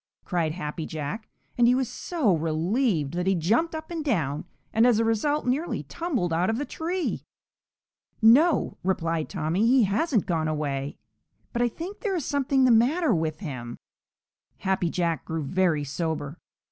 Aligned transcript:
cried 0.25 0.53
Happy 0.53 0.87
Jack, 0.87 1.29
and 1.59 1.67
he 1.67 1.75
was 1.75 1.87
so 1.87 2.35
relieved 2.35 3.13
that 3.13 3.27
he 3.27 3.35
jumped 3.35 3.75
up 3.75 3.91
and 3.91 4.03
down 4.03 4.45
and 4.73 4.87
as 4.87 4.97
a 4.97 5.05
result 5.05 5.45
nearly 5.45 5.83
tumbled 5.83 6.33
out 6.33 6.49
of 6.49 6.57
the 6.57 6.65
tree. 6.65 7.21
"No," 8.19 8.79
replied 8.83 9.29
Tommy, 9.29 9.67
"he 9.67 9.83
hasn't 9.83 10.25
gone 10.25 10.47
away, 10.47 10.97
but 11.53 11.61
I 11.61 11.67
think 11.67 11.99
there 11.99 12.15
is 12.15 12.25
something 12.25 12.65
the 12.65 12.71
matter 12.71 13.13
with 13.13 13.41
him." 13.41 13.77
Happy 14.61 14.89
Jack 14.89 15.23
grew 15.23 15.43
very 15.43 15.83
sober. 15.83 16.39